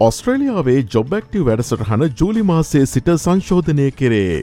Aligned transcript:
ඔස්ට්‍රලියාවේ 0.00 0.80
ජොබ්බක්ටව 0.94 1.46
වැඩසටහන 1.46 2.02
ජූලි 2.20 2.42
මාසේ 2.42 2.86
සිට 2.86 3.06
සංශෝධනය 3.12 3.86
කෙරේ. 3.90 4.42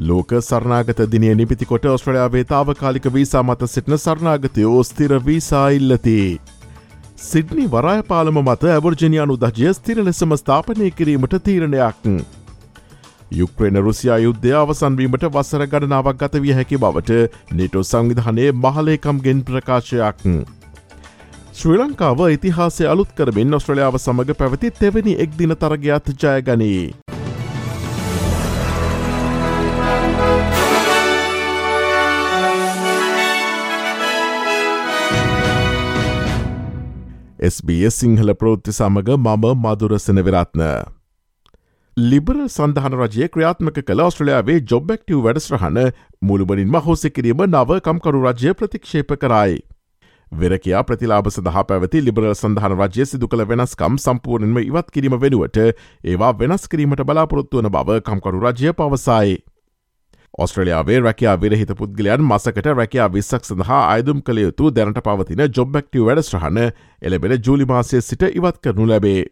ලෝක 0.00 0.32
සරනාගත 0.40 1.02
දිනය 1.12 1.34
නිපිතිකොට 1.34 1.84
ඔස්ට්‍රලයාාවේ 1.86 2.42
තාවකාලික 2.44 3.06
වීසා 3.14 3.42
මත 3.42 3.68
සිටින 3.68 3.98
සරනාගතයෝ 3.98 4.82
ස්තිර 4.82 5.14
වීසා 5.26 5.68
ඉල්ලති. 5.70 6.40
සිඩ්නි 7.18 7.68
වරායපාලම 7.70 8.42
මත 8.42 8.72
ඇවර්ජනයානු 8.72 9.38
දජය 9.38 9.74
ස්තිර 9.74 10.02
ලෙසම 10.04 10.34
ස්ථාපනය 10.34 10.90
කිරීමට 10.90 11.38
තීරණයක්. 11.44 12.02
යුක්්‍රේන 13.32 13.82
රුසියා 13.82 14.18
යුද්ධය 14.18 14.52
අවසන්වීමට 14.54 15.30
වසර 15.30 15.66
ගණනාවක් 15.68 16.18
ගත 16.18 16.42
විය 16.42 16.52
හැකි 16.52 16.78
බවට 16.78 17.22
නිටෝ 17.52 17.82
සංවිධානයේ 17.84 18.52
මහලේකම්ගෙන් 18.54 19.44
ප්‍රකාශයක්. 19.44 20.28
ශ්‍රී 21.56 21.76
ලංකාව 21.80 22.18
ඉතිහාසය 22.32 22.84
අලුත් 22.92 23.12
කරමින් 23.18 23.56
ඔස්ට්‍රලියාව 23.56 23.94
සමඟ 23.98 24.30
පැවති 24.40 24.70
තෙවැනි 24.78 25.12
එක් 25.24 25.36
දින 25.36 25.52
තරගයාත් 25.60 26.08
ජයගනී. 26.22 26.80
SBS 37.48 37.96
සිංහල 38.02 38.32
ප්‍රෘත්ති 38.42 38.74
සමඟ 38.78 39.08
මම 39.16 39.46
මදුරසන 39.62 40.20
විරත්න. 40.26 40.64
ලිබර 41.96 42.42
සඳහන 42.48 42.98
රජය 42.98 43.30
ක්‍රියාත්මක 43.30 43.80
කළ 43.82 44.04
ඔස්ට්‍රලයාාවේ 44.08 44.58
ජොබ්බක්ටව 44.74 45.24
වැඩස්්‍රහන 45.28 45.80
මුළුබනින්ම 46.22 46.78
හෝසි 46.88 47.12
කිරීම 47.16 47.42
නව 47.46 47.80
කම්කරු 47.88 48.22
රජය 48.26 48.54
ප්‍රතික්ෂේප 48.60 49.16
කරයි. 49.24 49.56
වෙරකයා 50.32 50.82
ප්‍රතිලාබ 50.82 51.28
සඳහා 51.30 51.64
පැවති 51.64 52.00
ලිබරල් 52.00 52.34
සඳහන 52.34 52.72
රජය 52.76 53.04
සිදු 53.06 53.28
කළ 53.28 53.44
වෙනස්කම් 53.44 53.98
සම්පූර්ණෙන්ම 53.98 54.58
ඉවත් 54.60 54.90
කිරීම 54.90 55.14
වෙනුවට 55.16 55.58
ඒවා 56.04 56.32
වෙනස් 56.34 56.66
කිරීමට 56.68 57.02
බලාපොරොත්තුවන 57.02 57.70
බව 57.70 58.00
කම්කරු 58.02 58.40
රජය 58.40 58.72
පවසයි. 58.72 59.36
ඔස්ට්‍රලයාාවේ 60.34 60.98
රැකයා 61.00 61.36
විරහිත 61.36 61.72
පුද්ගලයන් 61.74 62.24
මසකට 62.24 62.66
රැකයා 62.72 63.08
විස්සක් 63.08 63.44
සඳහා 63.44 63.82
අයදුම් 63.92 64.22
කළ 64.22 64.42
යුතු 64.42 64.70
දැනට 64.70 65.00
පවතින 65.00 65.46
ජොබ්බක්ටව 65.48 66.06
වැඩස්්‍රහන 66.08 66.58
එලබෙන 67.02 67.38
ජූලිමාසය 67.40 68.02
සිට 68.02 68.22
ඉවත් 68.30 68.60
කරනු 68.60 68.88
ලැබේ. 68.88 69.22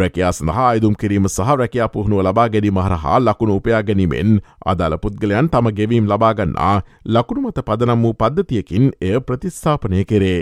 රැකයා 0.00 0.32
සඳහා 0.32 0.68
අයදුම් 0.68 0.94
කිරීම 1.02 1.28
සහ 1.28 1.52
රැකයා 1.60 1.88
පුහුණුව 1.96 2.24
ලබා 2.26 2.48
ගැනීම 2.54 2.80
හරහා 2.86 3.18
ලකුණු 3.26 3.58
උපයා 3.60 3.82
ගැනීමෙන් 3.90 4.40
අදාළ 4.72 4.96
පුද්ගලයන් 5.04 5.52
තම 5.52 5.68
ගෙවීම් 5.78 6.10
ලබාගන්නා 6.12 6.74
ලකුණු 7.16 7.48
මත 7.48 7.64
පදනම් 7.68 8.08
වූ 8.08 8.14
පද්ධතියකින් 8.22 8.90
එය 9.02 9.20
ප්‍රතිස්ථාපනය 9.20 10.04
කෙරේ. 10.04 10.40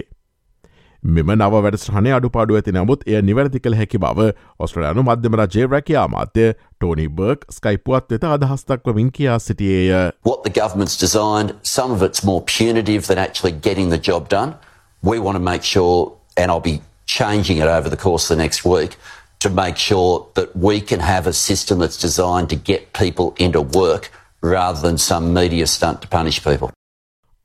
මෙම 1.03 1.31
නව 1.34 1.62
වැඩස්්‍රහණය 1.65 2.12
අඩුපාඩු 2.17 2.56
ඇති 2.56 2.73
නමුත් 2.77 3.05
එය 3.06 3.23
නිවැරදි 3.23 3.61
කළ 3.65 3.77
හැකි 3.77 3.98
බව 3.98 4.27
ඔස්ට්‍රලයානු 4.67 5.05
මධ්‍යම 5.09 5.37
රජේ 5.41 5.67
රැකයා 5.75 6.06
මාත්‍ය 6.15 6.45
ටෝනි 6.53 7.09
බර්ක් 7.21 7.47
ස්කයිපුවත් 7.56 8.12
වෙත 8.15 8.27
අදහස්තක්වමින් 8.33 9.12
කියා 9.19 9.38
සිටියේය. 9.38 10.12
What 10.31 10.44
the 10.49 10.55
government's 10.61 10.99
designed, 11.06 11.55
some 11.62 11.94
of 11.97 12.06
it's 12.09 12.25
more 12.31 12.43
punitive 12.56 13.09
than 13.09 13.25
actually 13.27 13.55
getting 13.69 13.97
the 13.97 14.03
job 14.11 14.28
done. 14.37 14.55
We 15.03 15.17
want 15.27 15.37
to 15.41 15.44
make 15.53 15.65
sure, 15.72 16.12
and 16.37 16.53
I'll 16.53 16.67
be 16.72 16.77
changing 17.06 17.59
it 17.65 17.69
over 17.77 17.88
the 17.88 18.03
course 18.06 18.25
of 18.27 18.37
the 18.37 18.43
next 18.43 18.65
week, 18.65 18.99
to 19.41 19.49
make 19.51 19.77
sure 19.77 20.27
that 20.34 20.49
we 20.67 20.81
can 20.81 21.01
have 21.01 21.27
a 21.27 21.33
system 21.33 21.78
that's 21.78 22.01
designed 22.09 22.49
to 22.51 22.59
get 22.71 22.93
people 22.93 23.28
into 23.39 23.62
work 23.81 24.11
rather 24.43 24.81
than 24.81 24.99
some 24.99 25.33
media 25.33 25.67
stunt 25.67 26.03
to 26.03 26.09
punish 26.09 26.39
people. 26.45 26.71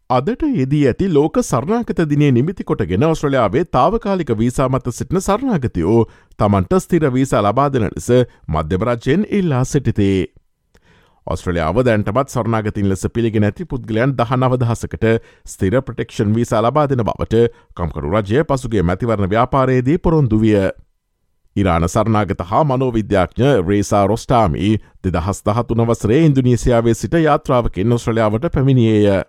අදට 0.10 0.44
යෙදී 0.56 0.82
ඇති 0.88 1.08
ලෝක 1.10 1.38
සරණාගත 1.44 2.02
දිනේ 2.10 2.32
නිමිති 2.32 2.64
කොටගෙන 2.64 3.06
ඔස්ට්‍රලයාාවේ 3.08 3.64
තාවකාලික 3.78 4.32
visa 4.42 4.70
මත 4.70 4.96
සිටින 4.98 5.22
සරණාගතයෝ 5.28 6.00
තමන්ට 6.38 6.82
ස්තිර 6.86 7.06
වීසා 7.14 7.42
ලබාදන 7.42 7.88
ලෙස 7.88 8.10
මධ්‍යමරජයෙන් 8.48 9.26
ඉල්ලා 9.40 9.64
සිටිතේ. 9.66 10.28
ඔස්ට්‍රලියාව 11.28 11.82
දැන්ටමත් 11.86 12.30
සරනාගතින් 12.30 12.90
ලෙස 12.90 13.08
පිළිගෙන 13.14 13.48
ඇති 13.50 13.66
පුද්ගලයන් 13.66 14.14
දහ 14.20 14.38
නවදහසකට 14.38 15.06
ස්තිර 15.54 15.82
ප්‍රටෙක්ෂන් 15.82 16.36
වීසා 16.38 16.62
ලබා 16.62 16.88
දෙන 16.92 17.02
බවට 17.08 17.46
කම්කරු 17.78 18.12
රජය 18.16 18.44
පසුගේ 18.52 18.84
මැතිවරණ 18.84 19.32
ව්‍යාපාරයේදී 19.34 19.98
පොරොන්දු 19.98 20.42
විය. 20.44 20.60
ඉරාන 21.56 21.90
සරනාගත 21.90 22.42
හා 22.50 22.64
මනෝවිද්‍යාඥ 22.64 23.50
රේසා 23.68 24.08
රොස්ටාමි 24.08 24.76
දෙදහස් 25.04 25.42
දහතුන 25.46 25.88
වසරේ 25.88 26.20
ඉන්දුනීසියාවේ 26.26 26.94
සිට 26.94 27.14
යාත්‍රාවකින් 27.14 27.94
ඔස්ට්‍රලයාාවට 27.94 28.48
පැමිණියේය. 28.54 29.22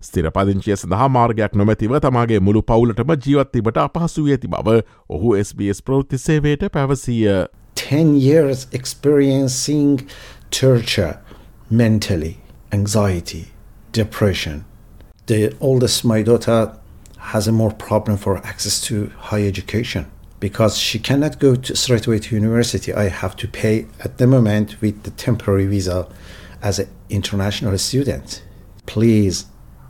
ස්තිරපදිංචිය 0.00 0.76
සඳහා 0.76 1.08
මාර්ගයක් 1.08 1.54
නොමැතිව 1.54 1.94
තමාගේ 2.02 2.40
මුළු 2.40 2.62
පවුලටම 2.62 3.10
ජීවත්තිබට 3.24 3.80
අපහසු 3.84 4.26
ඇති 4.26 4.48
බව 4.48 4.74
ඔහු 5.08 5.34
SBS 5.44 5.82
ප්‍රෘති 5.82 6.18
සේවයට 6.18 6.62
පැවසීය. 6.72 7.46
10 7.76 8.14
years 8.26 8.66
experiencing 8.72 10.00
torture 10.60 11.14
mentally, 11.70 12.34
anxiety, 12.72 13.44
depression. 13.92 14.64
The 15.26 15.50
oldest, 15.60 16.04
my 16.04 16.22
daughter, 16.22 16.72
has 17.32 17.48
a 17.48 17.52
more 17.52 17.74
problem 17.88 18.16
for 18.16 18.36
access 18.44 18.80
to 18.88 19.10
high 19.30 19.42
education. 19.46 20.06
Because 20.40 20.78
she 20.78 20.98
cannot 20.98 21.38
go 21.38 21.56
to 21.56 21.76
straight 21.76 22.06
away 22.06 22.18
to 22.18 22.34
university. 22.34 22.92
I 22.92 23.08
have 23.08 23.36
to 23.36 23.48
pay 23.48 23.86
at 24.04 24.18
the 24.18 24.26
moment 24.26 24.80
with 24.80 25.02
the 25.02 25.10
temporary 25.10 25.66
visa 25.66 26.06
as 26.62 26.78
an 26.78 26.88
international 27.08 27.76
student. 27.78 28.42
Please, 28.86 29.46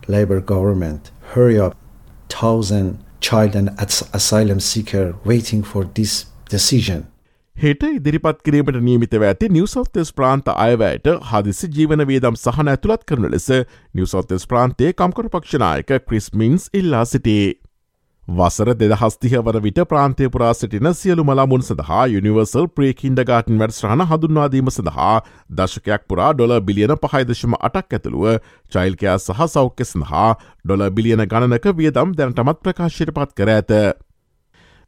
Labour 0.06 0.40
government, 0.40 1.10
hurry 1.34 1.58
up. 1.58 1.76
Thousand 2.28 2.98
child 3.20 3.56
and 3.56 3.70
asylum 3.78 4.60
seeker 4.60 5.16
waiting 5.24 5.62
for 5.62 5.84
this 5.84 6.26
decision. 6.48 7.06
හෙට 7.56 7.82
ඉදිරිපත් 7.82 8.42
කිරීමට 8.46 8.76
නියමිතව 8.88 9.24
ඇති 9.28 9.48
නිවසෝතෙස් 9.54 10.12
ප්‍රාන්ත 10.18 10.50
අයවැයට 10.52 11.08
හදිසි 11.30 11.70
ජීවන 11.78 12.04
වේදම් 12.10 12.36
සහන 12.38 12.70
ඇතුළත් 12.72 13.02
කරන 13.10 13.26
ලෙස 13.32 13.48
නිවසෝතෙස් 13.98 14.46
ප්‍රාන්තේ 14.52 14.92
කම්කර 15.00 15.30
පක්ෂනායක 15.32 15.90
ක්‍රිස්මින්ස් 16.06 16.68
ඉල්ලා 16.80 17.04
සිටේ. 17.04 17.56
වසර 18.28 18.74
දෙදහස්තිහ 18.76 19.38
වන 19.38 19.58
විට 19.64 19.78
ප්‍රාන්තය 19.88 20.28
පුරා 20.28 20.52
සිටින 20.54 20.88
සියලු 20.94 21.24
මලාමුන් 21.24 21.62
සඳහා 21.62 22.06
යුනිවර්සල් 22.08 22.66
ප්‍රේකින්ඩ 22.70 23.22
ගාටන් 23.24 23.60
වැඩස්්‍රහණ 23.60 24.02
හඳුන්වාදීම 24.10 24.66
සඳහා 24.70 25.14
දශකයක් 25.50 26.02
පුරා 26.08 26.32
ඩොල 26.34 26.52
බිලියන 26.62 26.92
පහයිදශම 27.04 27.54
අටක් 27.60 27.94
ඇතුළුව 27.98 28.42
චයිල්කයා 28.72 29.14
සහ 29.18 29.46
සෞඛ්‍ය 29.54 29.86
සඳහා 29.86 30.26
ඩොල 30.64 30.84
බිලියන 30.90 31.24
ගණනක 31.24 31.72
වියදම් 31.78 32.12
දැනටමත් 32.18 32.60
ප්‍රකාශයට 32.62 33.14
පත් 33.16 33.32
කර 33.34 33.52
ඇත. 33.54 33.72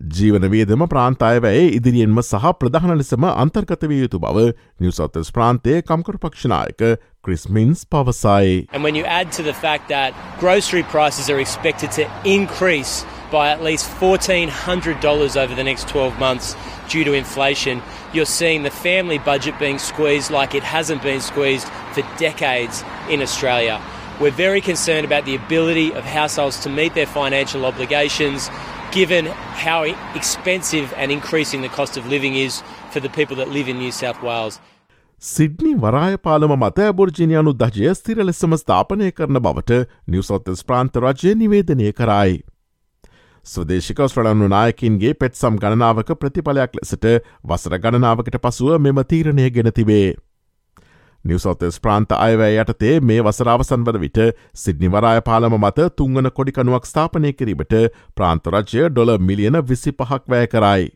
ජීවන 0.00 0.44
වේදම 0.52 0.84
ප්‍රාන්තායවැයේ 0.88 1.70
ඉදිරියෙන්ම 1.78 2.20
සහ 2.22 2.52
ප්‍රධාන 2.60 2.92
ලෙසම 2.98 3.24
අන්තර්ගතවිය 3.24 4.02
යුතු 4.02 4.20
බව 4.20 4.44
නිවසොත්තස් 4.80 5.32
ප්‍රාන්තය 5.38 5.78
කම්කර 5.82 6.18
පක්ෂනායක 6.18 6.84
Chris 7.24 7.46
පවසයි. 7.46 8.68
And 8.72 8.84
when 8.84 8.94
you 8.94 9.04
add 9.04 9.32
to 9.32 9.42
the 9.42 9.52
fact 9.54 9.88
that 9.88 10.12
grocery 10.40 10.84
prices 10.84 11.30
are 11.30 11.40
expected 11.40 11.90
to 11.92 12.06
increase 12.24 13.04
by 13.31 13.49
at 13.49 13.63
least 13.63 13.89
$1,400 13.99 15.37
over 15.37 15.55
the 15.55 15.63
next 15.63 15.87
12 15.87 16.19
months 16.19 16.55
due 16.90 17.03
to 17.03 17.13
inflation. 17.13 17.81
You're 18.13 18.25
seeing 18.25 18.63
the 18.63 18.72
family 18.72 19.17
budget 19.17 19.57
being 19.59 19.79
squeezed 19.79 20.31
like 20.31 20.55
it 20.55 20.63
hasn't 20.63 21.02
been 21.02 21.22
squeezed 21.22 21.67
for 21.93 22.03
decades 22.17 22.84
in 23.09 23.22
Australia. 23.22 23.81
We're 24.19 24.31
very 24.31 24.61
concerned 24.61 25.05
about 25.05 25.25
the 25.25 25.35
ability 25.35 25.93
of 25.93 26.05
households 26.05 26.59
to 26.61 26.69
meet 26.69 26.93
their 26.93 27.07
financial 27.07 27.66
obligations 27.66 28.49
given 28.91 29.25
how 29.66 29.84
expensive 30.16 30.93
and 30.96 31.11
increasing 31.11 31.61
the 31.61 31.69
cost 31.69 31.97
of 31.97 32.07
living 32.07 32.35
is 32.35 32.63
for 32.91 33.02
the 33.02 33.09
people 33.09 33.35
that 33.37 33.49
live 33.49 33.67
in 33.67 33.78
New 33.78 33.91
South 33.91 34.22
Wales. 34.23 34.59
Sydney 35.22 35.73
වරාය 35.84 36.16
පාලම 36.17 36.52
මත 36.55 36.79
ඇබෝර්ජිනයානු 36.85 37.53
දජය 37.61 37.93
ස්තිර 37.93 38.23
ලෙසම 38.23 38.55
ස්ථාපනය 38.61 39.11
කරන 39.11 39.40
බවට 39.40 39.79
නිවසොත්තස් 40.07 40.63
ප්‍රාන්ත 40.63 40.99
රජය 41.03 41.35
නිවේදනය 41.35 41.91
කරයි. 41.91 42.34
ස්වදේශික 43.47 44.01
ස්ට්‍රලන්නු 44.04 44.48
නායකින්ගේ 44.48 45.15
පෙත්සම් 45.15 45.57
ගණනාවක 45.57 46.10
ප්‍රතිඵලයක් 46.15 46.75
ලෙසට 46.77 47.07
වසර 47.45 47.78
ගණනාවකට 47.78 48.37
පසුව 48.39 48.78
මෙම 48.78 49.01
තීරණය 49.04 49.51
ගෙන 49.51 49.72
තිබේ. 49.72 50.15
නිවසෝතස් 51.25 51.81
ප්‍රාන්ත 51.81 52.13
අයවැය 52.13 52.57
යටතේ 52.57 53.01
මේ 53.03 53.21
වසරාවසන් 53.22 53.84
වන 53.84 54.01
විට 54.01 54.21
සිද්නිවරාය 54.54 55.21
පාලම 55.22 55.57
මත 55.59 55.89
තුංගන 55.97 56.31
කොඩිකනුවක් 56.31 56.87
ස්ථාපනය 56.87 57.33
කිරීමට 57.33 57.77
ප්‍රාන්තරජය 58.15 58.89
ඩොල 58.89 59.19
මිලියන 59.21 59.60
විසි 59.65 59.92
පහක් 59.92 60.22
වැය 60.27 60.48
කරයි. 60.48 60.89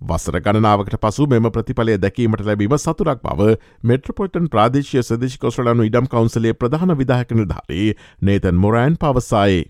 වසර 0.00 0.40
ගණනාවකට 0.40 0.98
පසු 1.00 1.26
මෙම 1.26 1.50
ප්‍රතිඵලය 1.50 1.98
දැකීමට 1.98 2.42
ලැබීම 2.42 2.78
සතුරක් 2.78 3.22
බව 3.22 3.54
මෙට්‍රපොටන් 3.82 4.48
ප්‍රාදේශය 4.48 5.02
සදේශිකොස්්‍රලනු 5.02 5.86
ඉඩම් 5.86 6.06
කවන්සලේ 6.06 6.54
ප්‍රධාන 6.54 6.96
විදාහක 6.96 7.32
නිධාරී 7.32 7.94
නේතන් 8.22 8.54
මොරෑන් 8.56 8.96
පවසයි. 8.96 9.62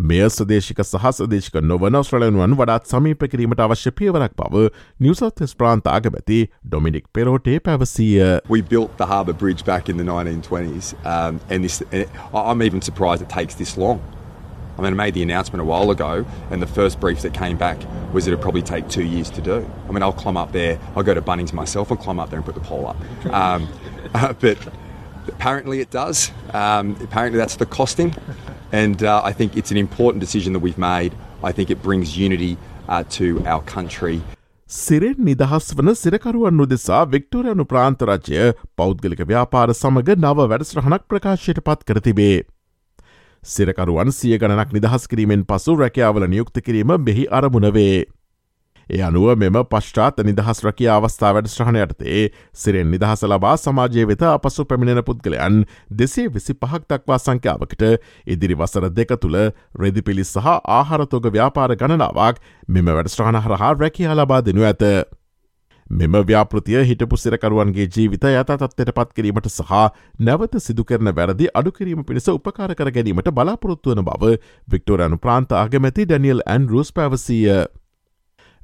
මෙය 0.00 0.28
සදේශික 0.28 0.82
සහසදේශක 0.84 1.60
නොවන 1.62 2.00
ස්්‍රලයනුවන් 2.02 2.56
වඩාත් 2.60 2.90
සමීප 2.92 3.24
කිරීමට 3.32 3.62
අවශ්‍ය 3.66 3.92
පියවරක් 4.00 4.34
බව 4.36 4.66
නිවසත්ස් 5.00 5.56
ප්‍රාන්ත 5.56 5.88
අගමැති 5.88 6.40
ඩොමිනික් 6.66 7.06
පෙරෝටේ 7.14 7.58
පැවසීය. 7.68 8.26
We 8.48 8.60
built 8.60 8.98
the 8.98 9.06
harbour 9.06 9.32
bridge 9.32 9.64
back 9.64 9.88
in 9.88 9.96
the 9.96 10.04
1920s, 10.04 10.92
um, 11.06 11.40
and 11.48 11.64
this, 11.64 11.82
and 11.92 12.06
I'm 12.34 12.62
even 12.62 12.82
surprised 12.82 13.22
it 13.22 13.32
takes 13.38 13.54
this 13.54 13.76
long. 13.76 14.00
I 14.78 14.82
mean, 14.82 14.92
I 14.92 14.96
made 14.96 15.14
the 15.14 15.22
announcement 15.22 15.62
a 15.62 15.64
while 15.64 15.90
ago, 15.90 16.26
and 16.50 16.60
the 16.60 16.66
first 16.66 17.00
brief 17.00 17.22
that 17.22 17.32
came 17.32 17.56
back 17.56 17.78
was 18.12 18.26
that 18.26 18.32
it'd 18.32 18.42
probably 18.42 18.62
take 18.62 18.88
two 18.88 19.04
years 19.04 19.30
to 19.30 19.40
do. 19.40 19.68
I 19.88 19.92
mean, 19.92 20.02
I'll 20.02 20.12
climb 20.12 20.36
up 20.36 20.52
there, 20.52 20.78
I'll 20.94 21.02
go 21.02 21.14
to 21.14 21.22
Bunnings 21.22 21.52
myself 21.52 21.90
and 21.90 21.98
climb 21.98 22.20
up 22.20 22.28
there 22.30 22.38
and 22.38 22.44
put 22.44 22.54
the 22.54 22.60
pole 22.60 22.86
up. 22.86 23.32
Um, 23.32 23.68
uh, 24.14 24.34
but 24.34 24.58
apparently 25.28 25.80
it 25.80 25.90
does. 25.90 26.30
Um, 26.52 26.96
apparently 27.02 27.38
that's 27.38 27.56
the 27.56 27.66
costing. 27.66 28.14
And 28.71 29.03
uh, 29.03 29.21
I 29.23 29.33
think 29.33 29.57
it's 29.57 29.71
an 29.71 29.77
important 29.77 30.23
decision 30.23 30.53
that 30.53 30.63
we've 30.63 30.77
made. 30.77 31.11
I 31.43 31.51
think 31.51 31.69
it 31.69 31.81
brings 31.83 32.17
unity 32.17 32.57
uh, 32.87 33.03
to 33.17 33.43
our 33.45 33.63
country. 33.73 34.21
සිරෙන් 34.69 35.17
නිදහස් 35.27 35.65
වන 35.77 35.93
සිරකරුවන් 35.93 36.61
උදෙසා 36.65 37.01
වික්ටෝරයනු 37.13 37.65
ප්‍රාන්තරජය 37.65 38.45
පෞද්ගලික 38.77 39.21
ව්‍යාපාර 39.31 39.73
සමඟ 39.73 40.11
නව 40.15 40.47
වැඩස්රහනක් 40.51 41.03
ප්‍රකාශයට 41.11 41.59
පත් 41.67 41.87
කරතිබේ. 41.89 42.37
සිරකරුවන් 43.43 44.11
සිය 44.11 44.37
ගණනක් 44.37 44.71
නිදහස් 44.77 45.07
කිරීමෙන් 45.11 45.43
පසු 45.51 45.75
රැකියාවල 45.75 46.27
නියුක්ත 46.27 46.63
කිරීම 46.65 46.95
මෙහි 47.07 47.27
අරමුණවේ. 47.39 48.05
ඒ 48.91 49.01
අනුව 49.01 49.27
මෙම 49.37 49.57
පශ්චාත 49.65 50.17
නිදහස් 50.21 50.59
රැකිය 50.65 50.89
අවස්ථා 50.91 51.31
වැඩස්්‍රහණයටතේ 51.35 52.23
සිරෙන් 52.53 52.89
නිදහස 52.93 53.23
ලබා 53.25 53.53
සමාජය 53.57 54.03
වෙත 54.09 54.25
අපසු 54.29 54.65
පැමිණෙන 54.65 55.01
පුද්ගලයන් 55.09 55.61
දෙසේ 55.93 56.27
විසි 56.29 56.55
පහක් 56.55 56.81
දක්වා 56.91 57.19
සංඛ්‍යාවකට 57.19 57.87
ඉදිරි 58.27 58.59
වසර 58.61 58.89
දෙක 58.91 59.15
තුළ 59.23 59.39
රෙදිපිලි 59.81 60.25
සහ 60.25 60.51
ආහරතෝග 60.75 61.31
ව්‍යාපාර 61.31 61.75
ගණනාවක් 61.75 62.43
මෙම 62.69 62.91
වැඩස්්‍රහණ 62.91 63.41
හරහා 63.47 63.73
රැකියා 63.75 64.15
ලබා 64.15 64.43
දෙනු 64.43 64.69
ඇත. 64.69 64.85
මෙම 65.89 66.13
ව්‍යාපෘතිය 66.27 66.83
හිටපු 66.85 67.17
සිරකරුවන්ගේ 67.17 67.87
ජීවිත 67.87 68.25
යතත්වයට 68.27 68.91
පත් 68.97 69.09
කිරීමට 69.15 69.49
සහ 69.49 69.71
නැවත 70.19 70.55
සිදුකරන 70.59 71.15
වැරදි 71.17 71.51
අඩුකිරීම 71.53 72.03
පිණිස 72.03 72.27
උපකාර 72.29 72.75
කර 72.75 72.91
ගැනීමට 72.91 73.31
බලාපොරොත්තුවන 73.31 74.03
බව 74.03 74.37
වික්ටෝරයනු 74.67 75.17
ප්‍රාන්ත 75.17 75.55
අගමැති 75.57 76.07
ඩැනියල් 76.07 76.43
ඇන් 76.45 76.67
රූස් 76.69 76.91
පැවසීය. 76.91 77.61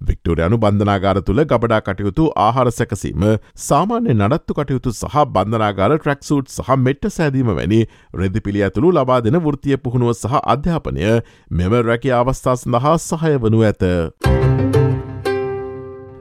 වික්ටෝරයනු 0.02 0.58
බන්ධනාගාර 0.58 1.22
තුළ 1.22 1.42
ගබඩා 1.46 1.82
කටයුතු 1.82 2.26
ආහාර 2.38 2.72
සැකසීම 2.72 3.24
සාමාන්‍ය 3.60 4.14
නඩත්තු 4.14 4.54
කටයුතු 4.54 4.94
සහ 4.94 5.18
බන්ධනාගාර 5.28 5.98
ට්‍රක්සූට් 5.98 6.54
සහ 6.56 6.70
මෙට්ට 6.80 7.10
සෑදීම 7.10 7.50
වැනි 7.52 7.80
රෙදිපිළි 8.14 8.64
ඇතුළු 8.64 8.94
ලබා 8.94 9.20
දෙන 9.22 9.40
වෘතිය 9.40 9.78
පුහුණුව 9.80 10.14
සහ 10.14 10.38
අධ්‍යාපනය 10.46 11.10
මෙම 11.52 11.78
රැකි 11.90 12.14
අවස්ථා 12.14 12.56
සඳහා 12.58 12.98
සහය 13.00 13.34
වනු 13.40 13.64
ඇත. 13.64 13.84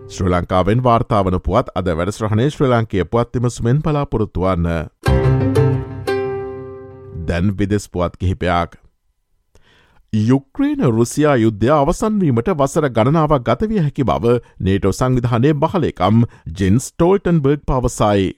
ශ්‍ර 0.08 0.29
ලංකාවෙන් 0.31 0.82
වාර්තාාවන 0.82 1.38
පුවත් 1.43 1.70
අද 1.75 1.93
වැඩස්්‍රහණය 1.93 2.49
ශ්‍ර 2.49 2.69
ලංකය 2.69 3.05
පුවත්තිමසුමෙන් 3.06 3.84
පලාපොරොත්තුවන්න. 3.84 4.67
දැන් 7.29 7.55
විදෙස් 7.58 7.88
පුවත් 7.90 8.17
කිහිපයක්. 8.17 8.86
යුක්්‍රේන 10.19 10.83
රුසියා 10.89 11.37
යුද්ධය 11.37 11.71
අවසන්වීමට 11.73 12.49
වසර 12.53 12.89
ගණනාවක් 12.91 13.45
ගතවිය 13.45 13.81
හැකි 13.81 14.05
බව 14.05 14.35
නේටෝ 14.61 14.93
සංවිධානය 14.93 15.53
බහලේකම් 15.55 16.21
ජෙන්ස් 16.53 16.87
ටෝල්ටන්බර්ග් 16.91 17.65
පවසයි. 17.67 18.29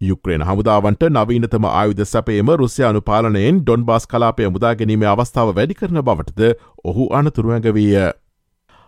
යුක්්‍රේන 0.00 0.42
හමුදාවන්ට 0.42 1.06
නවීනතම 1.10 1.66
ආයුධ 1.70 2.04
සැපේම 2.06 2.52
රුසියානු 2.54 3.00
පාලනයෙන් 3.02 3.60
ඩොන් 3.60 3.84
බාස් 3.84 4.06
කලාපය 4.06 4.48
මුදාගැනීමේ 4.48 5.08
අවස්ථාව 5.08 5.54
වැඩි 5.54 5.74
කරන 5.74 6.02
බවටද 6.02 6.52
ඔහු 6.84 7.08
අනතුරුවගවීය. 7.12 8.04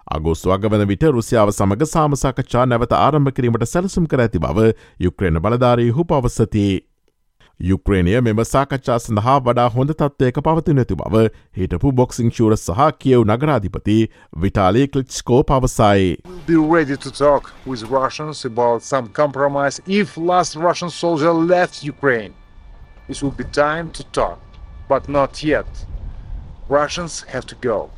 අගෝස්තු 0.08 0.53
අගවන 0.53 0.85
විට 0.88 1.06
රුසියාව 1.11 1.50
සමඟ 1.53 1.87
සාමසාකච්ඡා 1.87 2.67
නැවත 2.67 2.93
ආරම්භ 2.94 3.32
කිරීමට 3.32 3.67
සැලසුම් 3.67 4.06
කර 4.06 4.20
ඇති 4.20 4.38
බව 4.41 4.69
යුක්්‍රේන 5.00 5.41
බලධාරයහු 5.41 6.05
පවස්සති. 6.05 6.67
යුක්්‍රේණය 7.61 8.20
මෙම 8.20 8.41
සාකච්ඡා 8.44 8.99
සඳහා 8.99 9.37
වඩා 9.41 9.69
හොඳ 9.69 9.93
තත්ත්වයක 9.93 10.41
පවතිනැති 10.44 10.97
බව 10.97 11.23
හිටපු 11.58 11.93
බොක්සිං 11.93 12.31
ශූර 12.31 12.56
සහ 12.56 12.82
කියව් 12.99 13.25
නගරාධිපති 13.26 13.97
විටාලේ 14.43 14.87
කලිච්කෝ 14.88 15.41
පවසයි. 15.44 16.17
Be 16.47 16.58
ready 16.75 16.97
to 16.99 17.11
talk 17.12 17.50
with 17.67 17.88
Russians 17.91 18.44
about 18.44 18.82
some 18.82 19.08
compromise 19.20 19.81
if 19.88 20.19
last 20.19 20.56
Russian 20.58 20.91
soldier 20.91 21.32
left 21.32 21.82
Ukraine. 21.85 22.32
It 23.08 23.23
will 23.23 23.37
be 23.43 23.44
time 23.44 23.91
to 23.91 24.05
talk, 24.12 24.38
but 24.88 25.08
not 25.08 25.44
yet. 25.44 25.87
Russians 26.70 27.25
have 27.35 27.47
to 27.47 27.56
go. 27.62 27.91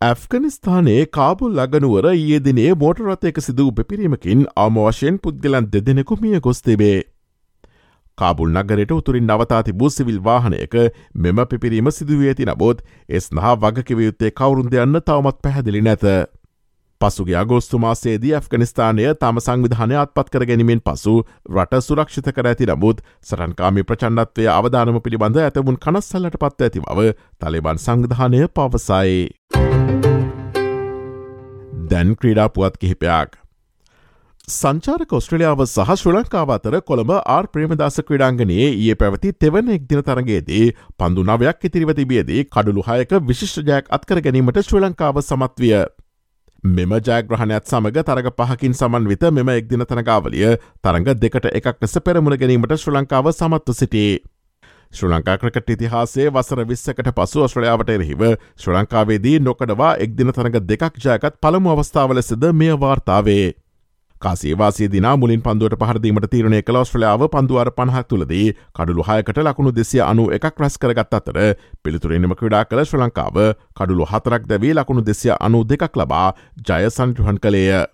ඇෆ්ගනිස්ථානයේ 0.00 1.06
කාබුල් 1.16 1.58
අගනුවර 1.60 2.06
ඊයදිනේ 2.12 2.70
මෝටරතයක 2.74 3.38
සිදූ 3.40 3.72
පෙපිරීමකින් 3.72 4.46
අම 4.56 4.86
වශයෙන් 4.86 5.18
පුද්ගලන් 5.18 5.68
දෙදෙනෙකු 5.72 6.16
මිය 6.22 6.40
ගොස් 6.40 6.62
තිබේ. 6.62 7.02
කාබුල් 8.18 8.52
නගරයට 8.52 8.92
උතුරින් 8.92 9.26
නවතා 9.26 9.62
තිබූ 9.62 9.90
සිවිල් 9.90 10.20
වාහනයක 10.20 10.74
මෙම 11.16 11.38
පිපිරීම 11.46 11.90
සිදුවේ 11.90 12.30
ඇති 12.30 12.46
නබෝත් 12.46 12.86
එස් 13.10 13.28
නහා 13.32 13.54
වගකිවයුත්තේ 13.56 14.30
කවුරුන් 14.32 14.70
දෙයන්න 14.70 15.00
තවමත් 15.02 15.42
පැහැදිලි 15.42 15.82
නැත. 15.82 16.04
පසුගේ 17.00 17.36
අගෝස්තු 17.36 17.78
මාසේදී 17.78 18.34
ඇෆ්ගනිස්ථානය 18.34 19.06
තම 19.16 19.40
සංවිධානය 19.40 19.96
අත්පත් 19.96 20.30
කර 20.30 20.46
ගැනීමෙන් 20.46 20.80
පසු 20.80 21.14
රට 21.50 21.82
සුරක්ෂිත 21.82 22.30
කර 22.30 22.46
ඇති 22.46 22.70
නමුත් 22.70 23.02
සරන්කාමි 23.22 23.84
ප්‍රචන්ඩත්වය 23.84 24.48
අවධානම 24.50 25.00
පිළිබඳ 25.00 25.40
ඇතමුන් 25.42 25.80
කනස්සල්ලට 25.84 26.40
පත් 26.40 26.68
ඇති 26.68 26.84
බව 26.86 27.08
තලිබන් 27.38 27.78
සංවිධානය 27.78 28.44
පවසයි. 28.50 29.22
දැන් 31.90 32.16
ක්‍රීඩා 32.16 32.48
පුවත් 32.50 32.78
කිහිපයක්. 32.78 33.43
සංචාරක 34.46 35.12
ඔස්ට්‍රලියාව 35.16 35.60
සහ 35.64 35.92
ශ්‍ර 35.92 36.12
ලංකාව 36.12 36.50
අතර 36.54 36.74
කොළඹ 36.82 37.12
ආර් 37.16 37.46
ප්‍රේමදාස 37.48 37.96
ක්‍රඩාංගනයේ 38.00 38.66
ඒ 38.70 38.94
පැවති 38.94 39.30
තෙවන 39.34 39.70
එක් 39.72 39.86
දින 39.88 40.02
තරගේදී 40.02 40.66
පන්දු 41.00 41.24
නවයක් 41.24 41.64
ඉතිරිව 41.68 41.92
තිබියදී 41.96 42.44
කඩුළු 42.46 42.84
හයක 42.84 43.14
විශිෂ්ටජයක් 43.30 43.88
අත්කර 43.90 44.20
ගැනීමට 44.20 44.60
ශ්‍ර 44.60 44.82
ලංකාව 44.82 45.22
සමත්විය. 45.22 45.72
මෙම 46.66 46.92
ජයග්‍රහණයක් 47.00 47.64
සමඟ 47.64 48.02
තරග 48.02 48.34
පහකින් 48.34 48.76
සමන් 48.76 49.08
විත 49.08 49.26
මෙම 49.32 49.48
එක්දින 49.48 49.86
තරගාවලිය 49.86 50.52
තරඟ 50.82 51.10
දෙකට 51.16 51.50
එකක් 51.54 51.80
ලෙස 51.80 51.98
පෙරමුණ 52.04 52.36
ගැනීමට 52.36 52.76
ශ්‍ර 52.76 52.92
ලංකාව 52.92 53.32
සමත්ව 53.32 53.80
සිටේ. 53.80 54.20
ශ්‍ර 54.92 55.08
ලංකා 55.08 55.40
ක්‍රකට 55.40 55.76
ඉතිහාසේ 55.78 56.30
වසර 56.30 56.66
විස්සකට 56.68 57.12
පසු 57.16 57.48
ඔස්ට්‍රලයාාවට 57.48 57.96
එරහිව 57.96 58.28
ශ්‍ර 58.60 58.76
ලංකාවේදී 58.76 59.36
නොකඩවා 59.40 59.96
එක්දින 60.04 60.36
තරඟ 60.36 60.64
දෙකක් 60.68 61.04
ජයකත් 61.04 61.42
පළමු 61.42 61.76
අවස්ථාවල 61.78 62.22
සිද 62.22 62.50
මෙය 62.54 62.74
වාර්තාවේ. 62.78 63.63
කාසේවාසේ 64.22 64.88
දින 64.88 65.06
මුලින් 65.16 65.42
පන්දුවට 65.42 65.80
පහරදීමට 65.80 66.28
තීරණය 66.30 66.62
කළ 66.62 66.78
ඔස්ට්‍රලියාව 66.80 67.26
පන්දුවර 67.30 67.70
පණහක් 67.72 68.06
තුළදී 68.08 68.46
කඩුළු 68.74 69.04
හයකට 69.08 69.40
ලකුණු 69.40 69.72
දෙසිය 69.72 70.02
අනු 70.02 70.28
එකක් 70.30 70.60
රැස් 70.60 70.78
කරගත් 70.78 71.18
අතර 71.18 71.40
පිළිතුරෙනම 71.82 72.34
ක්‍රඩා 72.34 72.64
කළ 72.64 72.84
ශ්‍ර 72.84 73.02
ලංකාව 73.02 73.42
කඩුළු 73.74 74.06
හතරක් 74.06 74.48
දැවී 74.48 74.72
ලකුණු 74.74 75.04
දෙසිය 75.04 75.34
අනු 75.40 75.64
දෙකක් 75.64 75.96
ලබා 75.96 76.32
ජය 76.62 76.88
සන්ට්‍රහන් 76.90 77.38
කළේය. 77.38 77.84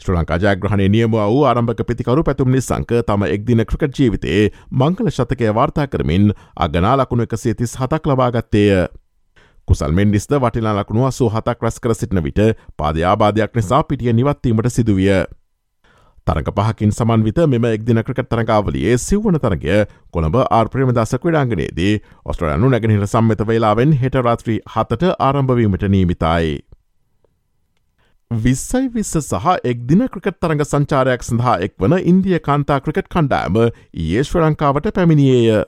ශ්‍ර 0.00 0.14
ලංකා 0.14 0.38
ජයග්‍රහණය 0.38 0.88
නියම 0.88 1.12
වූ 1.12 1.44
ආරම්භක 1.46 1.86
පිතිකරු 1.86 2.24
පැතුම් 2.24 2.50
නිසංක 2.50 2.98
තම 3.06 3.28
එක්දින 3.28 3.64
ක්‍රිකට් 3.64 3.98
ජීවිතේ 3.98 4.50
මංගල 4.72 5.10
ශතකය 5.10 5.54
වාර්තා 5.54 5.86
කරමින් 5.86 6.32
අගනා 6.58 6.96
ලකුණු 6.96 7.28
එක 7.28 7.38
සේතිස් 7.38 7.76
හතක් 7.76 8.12
ලබාගත්තේය. 8.12 8.86
කුසල් 9.68 9.92
මෙන්ඩිස්ද 9.92 10.34
වටිලා 10.36 10.74
ලකුණු 10.78 11.06
අසූ 11.06 11.30
හතක් 11.30 11.62
රැස් 11.62 11.80
කර 11.80 11.94
සිටින 11.94 12.22
විට 12.22 12.40
පාදයාබාධයක් 12.76 13.56
නිසා 13.56 13.82
පිටිය 13.84 14.12
නිවත්වීමට 14.12 14.70
සිදුවිය. 14.70 15.24
තරඟ 16.26 16.50
පහකින් 16.58 16.92
සමන් 16.92 17.24
විත 17.24 17.38
මෙම 17.46 17.64
එක්දින 17.68 18.00
ක්‍රිකට් 18.00 18.28
තරඟාවලියේ 18.28 18.98
සිව්වන 18.98 19.36
තරගය 19.38 19.80
කොළඹ 20.12 20.38
ආර්ප්‍රේමදස 20.40 21.16
ක්‍රඩාංගනයේදී 21.22 21.94
ඔස්ට්‍රලයනු 22.24 22.70
නැගෙනහිර 22.72 23.04
සම්මත 23.06 23.44
වෙලාවෙන් 23.50 23.92
හෙට 24.02 24.16
රාත්‍රී 24.20 24.60
හතට 24.74 25.10
ආරම්භවීමට 25.18 25.84
නීමිතයි. 25.94 26.54
විස්සයි 28.30 28.88
විස්ස 28.88 29.14
සහ 29.20 29.48
එක්දින 29.64 30.08
ක්‍රිකට් 30.08 30.40
තරඟ 30.40 30.64
සංචාරයක් 30.64 31.22
සඳහා 31.22 31.56
එක් 31.66 31.76
වන 31.78 31.98
ඉන්දිය 32.04 32.40
කාන්තා 32.40 32.80
ක්‍රිකට් 32.80 33.12
කණ්ඩෑම 33.12 33.60
ඒ 33.60 34.22
ශ්‍ර 34.22 34.40
ලංකාවට 34.42 34.92
පැමිණියේය. 34.96 35.64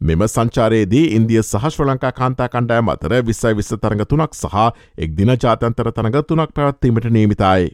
මෙම 0.00 0.22
සංචාරයේදී 0.26 1.04
ඉන්දිය 1.16 1.40
සහ 1.40 1.64
ශ්‍ර 1.68 1.84
ලංකා 1.86 2.12
කාන්තා 2.18 2.48
කණ්ඩෑම 2.48 2.90
අතර 2.92 3.14
විස්සයි 3.24 3.56
විස්ස 3.56 3.74
තරඟ 3.74 4.04
තුනක් 4.12 4.34
සහ 4.34 4.54
එක් 4.98 5.10
දින 5.18 5.32
ජාතන්තර 5.34 5.90
තරඟ 5.92 6.16
තුනක් 6.28 6.54
පැවත්වීමට 6.56 7.08
නීමිතයි. 7.16 7.66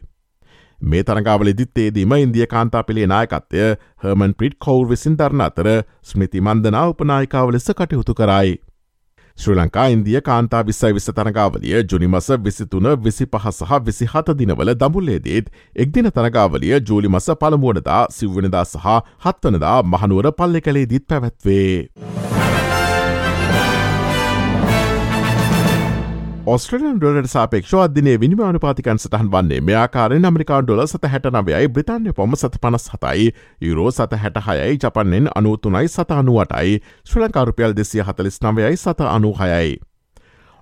මේ 0.79 1.05
තරඟාවලදිත්තේදීම 1.05 2.15
ඉන්දිය 2.17 2.47
කාන්තාපිලේ 2.47 3.07
නායකත්වය 3.07 3.69
හර්මන් 4.03 4.35
ප්‍රිට් 4.35 4.59
කවුර් 4.59 4.89
විසින් 4.91 5.17
දරන 5.17 5.45
අතර 5.47 5.69
ස්මෘති 6.03 6.43
මන්දනා 6.43 6.87
උපනායිකාව 6.89 7.53
ලෙස 7.53 7.71
කටයුතු 7.73 8.15
කරයි. 8.15 8.59
ශ්‍රී 9.39 9.57
ලංකා 9.57 9.87
ඉන්දිය 9.89 10.21
කාන්තා 10.27 10.63
විස්සයි 10.65 10.93
විස්ස 10.97 11.11
තරගාවලිය 11.17 11.83
ජුනිමස 11.85 12.29
විසිතුන 12.45 12.89
විසි 13.05 13.27
පහ 13.27 13.51
සහ 13.51 13.73
විසි 13.85 14.09
හත 14.13 14.37
දිනවල 14.39 14.73
දඹුල්ලේදේත් 14.75 15.53
එක්දින 15.77 16.09
තරගාවලිය 16.11 16.81
ජූලි 16.81 17.09
මස 17.09 17.29
පළමුුවනදා 17.43 18.01
සිව්වනදා 18.11 18.65
සහ 18.65 18.97
හත්වනදා 19.27 19.77
මහනුවර 19.85 20.33
පල්ලෙ 20.33 20.61
කළේදීත් 20.61 21.07
පැවැත්වේ. 21.09 22.36
ස්ට්‍රලන් 26.55 26.99
ඩොලට 27.03 27.27
සාපේක්ෂ 27.27 27.73
අධදින 27.75 28.09
විනිමාන 28.23 28.59
පාතිකන් 28.63 29.01
සටහන් 29.03 29.31
වන්නේ 29.33 29.59
මෙයාකාරෙන් 29.61 30.29
අමරිකාන් 30.29 30.69
ඩොල 30.69 30.83
සත 30.85 31.11
හැට 31.15 31.27
නවයයි 31.33 31.69
බ්‍රතාන්ය 31.69 32.13
පොම 32.15 32.37
සත 32.39 32.61
පනස් 32.63 32.87
හතයි 32.93 33.33
යුරෝ 33.61 33.91
සත 33.91 34.21
හැට 34.23 34.39
හයයි 34.47 34.79
ජපන්නෙන් 34.79 35.27
අනුතුනයි 35.35 35.89
සත 35.89 36.11
අනුවටයි 36.13 36.79
ශ්‍රලංකාරුපියල් 37.05 37.75
දෙසිය 37.75 38.07
හතලිස් 38.07 38.39
නවයයි 38.43 38.77
සත 38.77 39.01
අනුහයයි. 39.09 39.75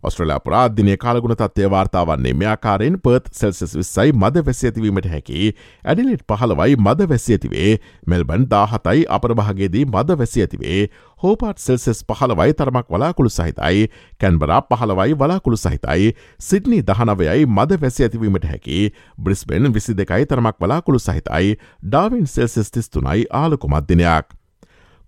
ඔස්ට්‍රලයා 0.09 0.41
ප්‍රාධ්‍යනය 0.47 0.97
කාලගුණ 1.05 1.37
තත්වය 1.41 1.71
වාර්තාවන්නේ 1.75 2.35
මෙයාකාරෙන් 2.41 2.99
පර්ත් 3.05 3.31
සෙල්සස් 3.41 3.77
විස්සයි 3.79 4.13
මද 4.13 4.45
වැසිඇතිවීමට 4.47 5.09
හැකි. 5.13 5.55
ඇඩිලිට් 5.85 6.25
පහළවයි 6.29 6.77
මද 6.77 7.09
වැසිඇතිවේ 7.13 7.71
මෙල්බන් 8.07 8.47
දාහතයි 8.51 9.07
අපරභාගේදී 9.09 9.85
මද 9.87 10.19
වැසි 10.19 10.45
ඇතිවේ. 10.45 10.89
හෝපාට් 11.23 11.59
සෙල්සෙස් 11.59 12.05
පහළවයි 12.05 12.55
තරමක් 12.55 12.87
වලාකුළු 12.91 13.31
සහිතයි. 13.31 13.89
කැන්බරා 14.21 14.63
පහළවයි 14.63 15.19
වලාකුළු 15.19 15.57
සහිතයි. 15.57 16.15
සිඩ්නි 16.41 16.83
දහනවයයි 16.83 17.47
මද 17.49 17.81
වැසි 17.81 18.05
ඇතිවීමට 18.05 18.45
හැකි. 18.45 18.93
බ්‍රිස්බෙන් 19.19 19.75
විසි 19.75 19.97
දෙකයි 19.97 20.27
තරමක් 20.27 20.57
වලාකුළු 20.61 20.99
සහිතයි. 21.01 21.57
ඩාවින් 21.83 22.27
සෙල්සෙස් 22.29 22.71
තිස්තුනයි 22.71 23.27
ආලකුමත්දිනයක්. 23.33 24.44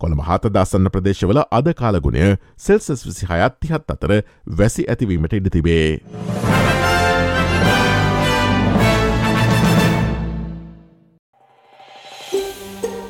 කොළඹ 0.01 0.23
හත 0.23 0.53
දසන්න 0.53 0.91
ප්‍රදේශවල 0.91 1.43
අද 1.51 1.73
කාලගුණය 1.75 2.37
සෙල්සස් 2.59 3.07
විසි 3.07 3.31
හයත් 3.31 3.61
තිහත් 3.61 3.95
අතර 3.95 4.17
වැසි 4.55 4.85
ඇතිවීමට 4.87 5.39
ඉඩ 5.39 5.51
තිබේ. 5.51 5.89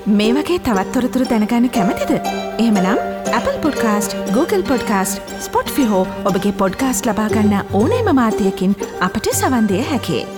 මේ 0.09 0.33
වගේ 0.33 0.59
තවත්තොරතුරු 0.61 1.25
දැනගන්න 1.26 1.69
කැමතිද. 1.71 2.12
එහමනම් 2.59 2.99
Apple 3.33 3.59
podcast 3.59 4.16
Google 4.31 4.62
podcast 4.62 5.35
Spotify 5.71 6.07
ඔබගේ 6.25 6.55
පොඩ්කාස්ට 6.55 7.07
ලබාගන්න 7.07 7.61
ඕනේම 7.75 8.14
මාතයකින් 8.14 8.81
අපට 9.00 9.35
සවන්දය 9.35 9.83
හැකේ. 9.85 10.36